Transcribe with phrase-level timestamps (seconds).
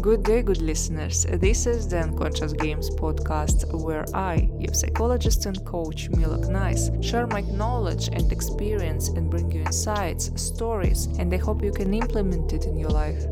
[0.00, 1.24] Good day, good listeners.
[1.24, 7.28] This is the Unconscious Games podcast, where I, your psychologist and coach Mila Kniaz, share
[7.28, 12.52] my knowledge and experience and bring you insights, stories, and I hope you can implement
[12.52, 13.24] it in your life.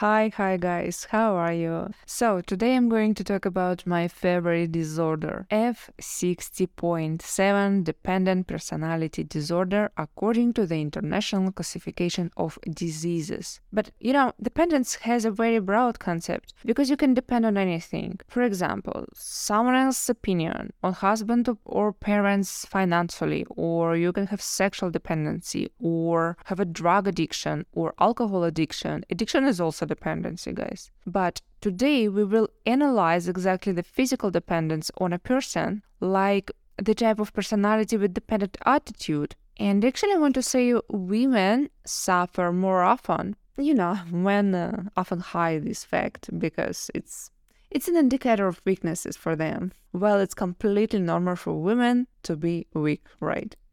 [0.00, 1.88] Hi, hi guys, how are you?
[2.04, 10.52] So, today I'm going to talk about my favorite disorder, F60.7 dependent personality disorder according
[10.52, 13.62] to the International Classification of Diseases.
[13.72, 18.20] But you know, dependence has a very broad concept because you can depend on anything.
[18.28, 24.90] For example, someone else's opinion on husband or parents financially, or you can have sexual
[24.90, 29.02] dependency, or have a drug addiction or alcohol addiction.
[29.08, 30.90] Addiction is also dependency, guys.
[31.06, 37.18] But today we will analyze exactly the physical dependence on a person, like the type
[37.18, 39.34] of personality with dependent attitude.
[39.58, 43.36] And actually, I want to say women suffer more often.
[43.56, 47.30] You know, men uh, often hide this fact because it's
[47.70, 49.72] it's an indicator of weaknesses for them.
[49.92, 53.54] Well, it's completely normal for women to be weak, right?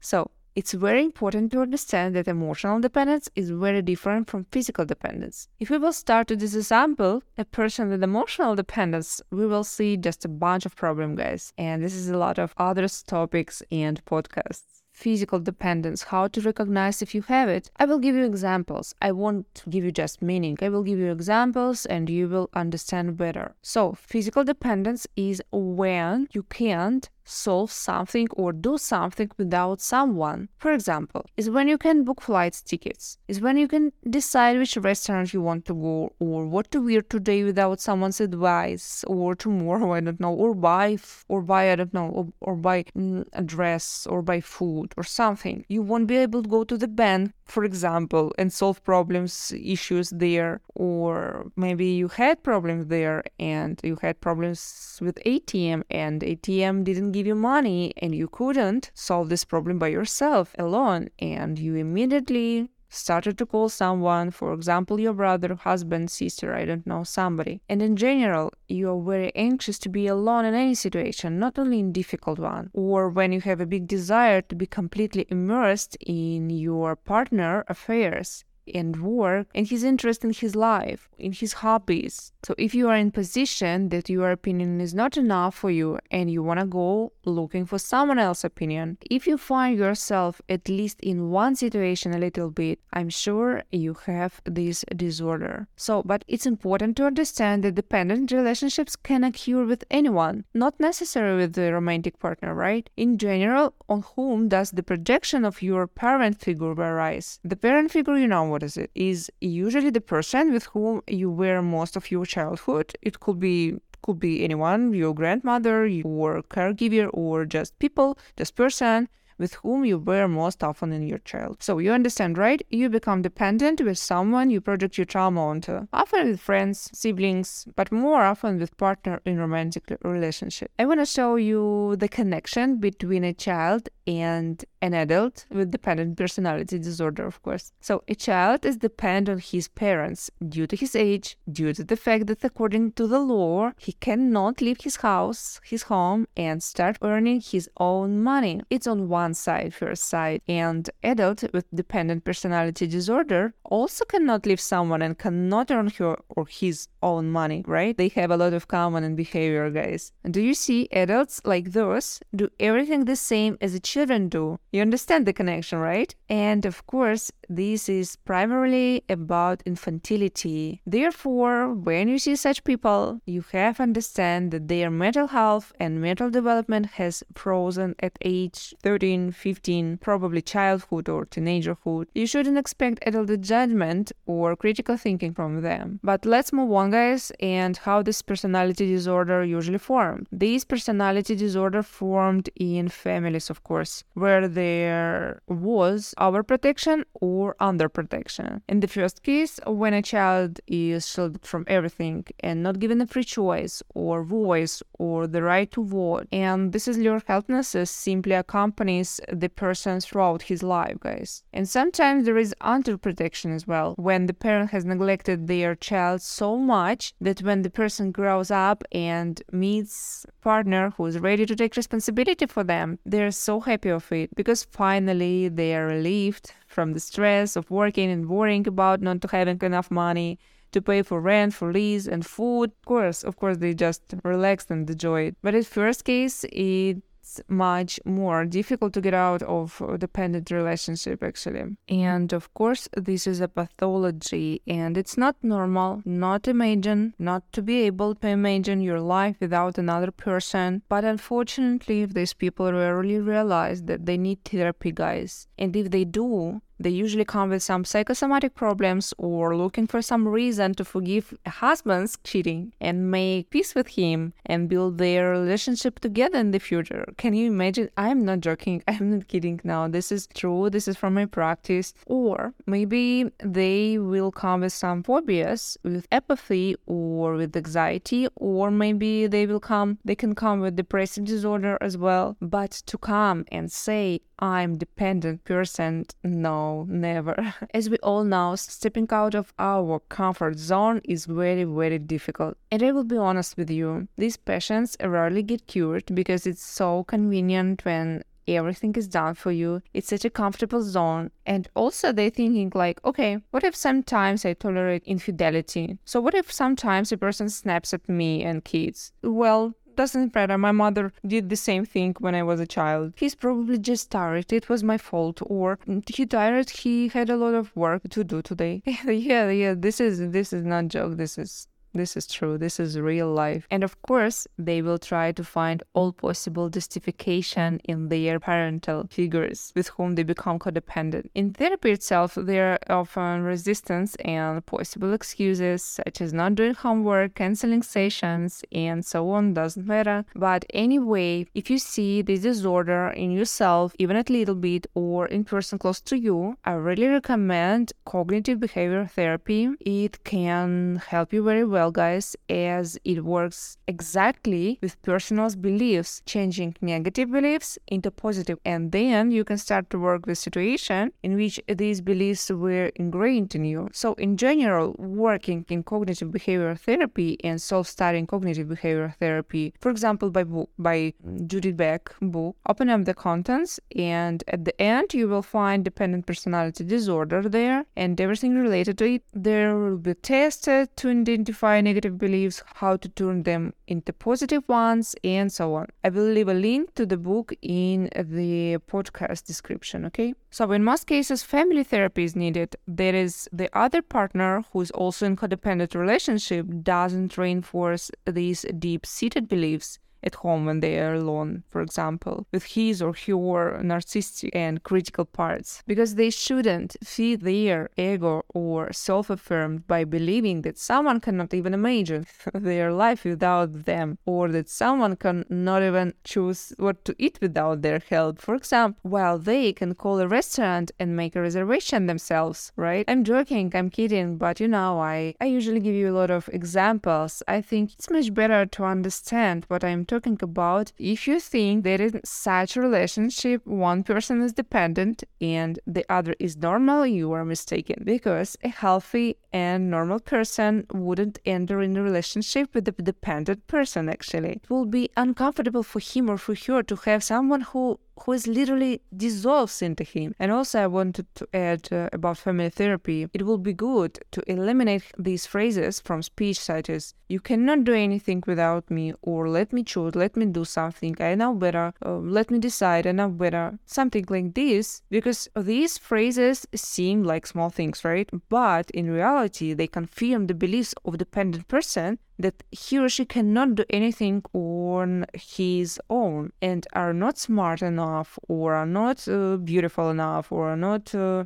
[0.00, 5.46] So, it's very important to understand that emotional dependence is very different from physical dependence.
[5.60, 9.96] If we will start with this example, a person with emotional dependence, we will see
[9.96, 11.52] just a bunch of problem guys.
[11.56, 17.00] And this is a lot of other topics and podcasts physical dependence, how to recognize
[17.02, 17.70] if you have it.
[17.76, 18.96] I will give you examples.
[19.00, 20.58] I won't give you just meaning.
[20.60, 23.54] I will give you examples and you will understand better.
[23.62, 30.48] So, physical dependence is when you can't solve something or do something without someone.
[30.58, 34.76] For example, is when you can book flight tickets, is when you can decide which
[34.76, 39.92] restaurant you want to go or what to wear today without someone's advice or tomorrow,
[39.98, 40.98] I don't know, or buy,
[41.28, 45.04] or buy, I don't know, or, or buy mm, a dress or buy food or
[45.04, 45.64] something.
[45.68, 50.10] You won't be able to go to the bank, for example, and solve problems, issues
[50.10, 56.84] there, or maybe you had problems there and you had problems with ATM and ATM
[56.84, 61.74] didn't give you money and you couldn't solve this problem by yourself alone and you
[61.74, 67.60] immediately started to call someone, for example, your brother, husband, sister, I don't know, somebody.
[67.68, 71.80] And in general, you are very anxious to be alone in any situation, not only
[71.80, 76.50] in difficult one, or when you have a big desire to be completely immersed in
[76.50, 82.32] your partner affairs and work and his interest in his life, in his hobbies.
[82.44, 86.30] So if you are in position that your opinion is not enough for you and
[86.30, 91.00] you want to go looking for someone else's opinion, if you find yourself at least
[91.00, 95.68] in one situation a little bit, I'm sure you have this disorder.
[95.76, 101.38] So, but it's important to understand that dependent relationships can occur with anyone, not necessarily
[101.38, 102.88] with the romantic partner, right?
[102.96, 107.40] In general, on whom does the projection of your parent figure arise?
[107.44, 108.90] The parent figure, you know what is it?
[108.94, 112.92] Is usually the person with whom you were most of your childhood.
[113.02, 119.08] It could be could be anyone, your grandmother, your caregiver, or just people, just person
[119.38, 121.62] with whom you were most often in your child.
[121.62, 122.60] So you understand, right?
[122.70, 127.92] You become dependent with someone you project your trauma onto, often with friends, siblings, but
[127.92, 130.70] more often with partner in romantic relationship.
[130.78, 136.16] I want to show you the connection between a child and an adult with dependent
[136.16, 137.72] personality disorder, of course.
[137.80, 141.96] So, a child is dependent on his parents due to his age, due to the
[141.96, 146.96] fact that according to the law, he cannot leave his house, his home, and start
[147.02, 148.62] earning his own money.
[148.70, 150.42] It's on one side, first side.
[150.48, 156.46] And adult with dependent personality disorder also cannot leave someone and cannot earn her or
[156.48, 157.96] his own money, right?
[157.96, 160.12] They have a lot of common in behavior, guys.
[160.30, 164.58] Do you see adults like those do everything the same as the children do?
[164.72, 166.14] You understand the connection, right?
[166.28, 170.80] And of course, this is primarily about infantility.
[170.86, 176.00] Therefore, when you see such people, you have to understand that their mental health and
[176.00, 182.06] mental development has frozen at age 13, 15, probably childhood or teenagerhood.
[182.14, 186.00] You shouldn't expect adult judgment or critical thinking from them.
[186.02, 190.26] But let's move on, guys, and how this personality disorder usually formed.
[190.32, 198.62] This personality disorder formed in families, of course, where there was overprotection or underprotection.
[198.68, 203.06] In the first case, when a child is shielded from everything and not given a
[203.06, 208.34] free choice or voice or the right to vote, and this is your helplessness simply
[208.34, 209.07] accompanies
[209.42, 211.42] the person throughout his life, guys.
[211.52, 216.56] And sometimes there is underprotection as well, when the parent has neglected their child so
[216.56, 221.76] much that when the person grows up and meets partner who is ready to take
[221.76, 227.00] responsibility for them, they're so happy of it because finally they are relieved from the
[227.00, 230.38] stress of working and worrying about not having enough money
[230.72, 232.70] to pay for rent, for lease, and food.
[232.70, 235.34] Of course, of course, they just relaxed and enjoyed.
[235.42, 240.50] But in first case, it it's much more difficult to get out of a dependent
[240.50, 241.76] relationship actually.
[241.88, 247.60] And of course this is a pathology and it's not normal not imagine not to
[247.60, 250.82] be able to imagine your life without another person.
[250.88, 256.62] But unfortunately these people rarely realize that they need therapy guys and if they do
[256.78, 261.50] they usually come with some psychosomatic problems or looking for some reason to forgive a
[261.50, 267.04] husband's cheating and make peace with him and build their relationship together in the future.
[267.16, 267.90] Can you imagine?
[267.96, 268.82] I'm not joking.
[268.88, 269.88] I'm not kidding now.
[269.88, 270.70] This is true.
[270.70, 271.94] This is from my practice.
[272.06, 279.26] Or maybe they will come with some phobias, with apathy or with anxiety, or maybe
[279.26, 282.36] they will come, they can come with depressive disorder as well.
[282.40, 287.54] But to come and say, I'm dependent person, no, never.
[287.74, 292.56] As we all know, stepping out of our comfort zone is very, very difficult.
[292.70, 297.04] And I will be honest with you, these patients rarely get cured because it's so
[297.04, 298.22] convenient when
[298.56, 299.82] everything is done for you.
[299.92, 301.30] It's such a comfortable zone.
[301.46, 305.98] And also they're thinking like, okay, what if sometimes I tolerate infidelity?
[306.04, 309.12] So what if sometimes a person snaps at me and kids?
[309.22, 310.56] Well, doesn't matter.
[310.56, 313.12] My mother did the same thing when I was a child.
[313.16, 314.52] He's probably just tired.
[314.52, 315.40] It was my fault.
[315.56, 315.78] Or
[316.16, 316.70] he tired.
[316.70, 318.82] He had a lot of work to do today.
[318.86, 319.74] yeah, yeah.
[319.86, 321.16] This is this is not joke.
[321.16, 322.58] This is this is true.
[322.58, 323.66] This is real life.
[323.70, 329.72] And of course, they will try to find all possible justification in their parental figures
[329.74, 331.30] with whom they become codependent.
[331.34, 337.34] In therapy itself, there are often resistance and possible excuses such as not doing homework,
[337.34, 340.24] canceling sessions, and so on doesn't matter.
[340.34, 345.44] But anyway, if you see this disorder in yourself, even a little bit, or in
[345.44, 349.70] person close to you, I really recommend cognitive behavior therapy.
[349.80, 356.20] It can help you very well well, guys, as it works exactly with personal beliefs,
[356.26, 361.34] changing negative beliefs into positive, and then you can start to work with situation in
[361.34, 363.88] which these beliefs were ingrained in you.
[363.92, 370.28] So, in general, working in cognitive behavior therapy and self-studying cognitive behavior therapy, for example,
[370.30, 371.14] by book by
[371.46, 376.26] Judith Beck book, open up the contents, and at the end you will find dependent
[376.26, 379.22] personality disorder there, and everything related to it.
[379.32, 384.62] There will be tested to identify identify negative beliefs, how to turn them into positive
[384.68, 385.86] ones, and so on.
[386.04, 390.34] I will leave a link to the book in the podcast description, okay?
[390.50, 392.76] So, in most cases, family therapy is needed.
[392.86, 399.06] There is the other partner who is also in codependent relationship doesn't reinforce these deep
[399.06, 404.50] seated beliefs at home when they are alone, for example, with his or her narcissistic
[404.52, 410.78] and critical parts, because they shouldn't feed their ego or self affirmed by believing that
[410.78, 416.72] someone cannot even imagine their life without them, or that someone can not even choose
[416.78, 421.16] what to eat without their help, for example, while they can call a restaurant and
[421.16, 423.04] make a reservation themselves, right?
[423.08, 426.48] I'm joking, I'm kidding, but you know, I, I usually give you a lot of
[426.52, 427.42] examples.
[427.46, 432.00] I think it's much better to understand what I'm talking about, if you think that
[432.00, 437.44] in such a relationship one person is dependent and the other is normal, you are
[437.44, 443.66] mistaken because a healthy and normal person wouldn't enter in a relationship with a dependent
[443.66, 444.54] person actually.
[444.62, 448.46] It will be uncomfortable for him or for her to have someone who who is
[448.46, 450.34] literally dissolves into him.
[450.38, 453.28] And also, I wanted to add uh, about family therapy.
[453.32, 457.94] It will be good to eliminate these phrases from speech, such as "You cannot do
[457.94, 462.16] anything without me," or "Let me choose," "Let me do something," "I know better," uh,
[462.18, 467.70] "Let me decide," "I know better," something like this, because these phrases seem like small
[467.70, 468.28] things, right?
[468.48, 473.74] But in reality, they confirm the beliefs of dependent person that he or she cannot
[473.74, 480.08] do anything on his own and are not smart enough or are not uh, beautiful
[480.10, 481.44] enough or are not uh,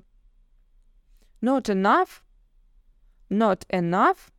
[1.40, 2.22] not enough
[3.30, 4.30] not enough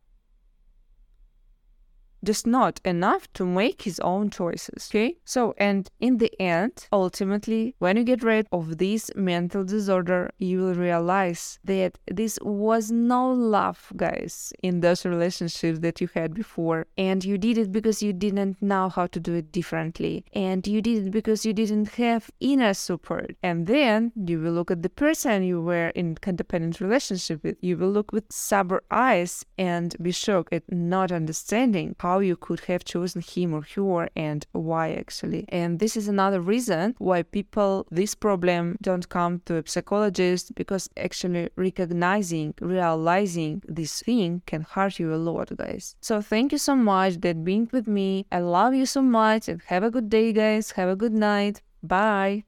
[2.24, 4.88] just not enough to make his own choices.
[4.90, 5.16] Okay?
[5.24, 10.60] So, and in the end, ultimately, when you get rid of this mental disorder, you
[10.60, 16.86] will realize that this was no love, guys, in those relationships that you had before.
[16.96, 20.24] And you did it because you didn't know how to do it differently.
[20.32, 23.36] And you did it because you didn't have inner support.
[23.42, 27.56] And then you will look at the person you were in codependent relationship with.
[27.60, 32.36] You will look with sober eyes and be shocked at not understanding how how you
[32.36, 35.44] could have chosen him or her and why actually.
[35.48, 40.88] And this is another reason why people this problem don't come to a psychologist because
[41.06, 45.96] actually recognizing, realizing this thing can hurt you a lot, guys.
[46.08, 48.26] So thank you so much that being with me.
[48.30, 50.72] I love you so much and have a good day, guys.
[50.78, 51.62] Have a good night.
[51.82, 52.42] Bye.